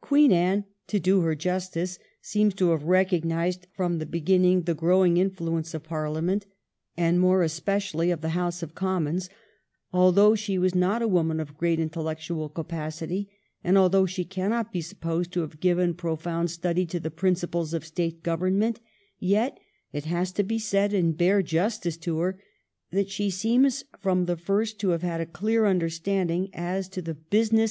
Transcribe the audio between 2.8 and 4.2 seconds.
recognised from the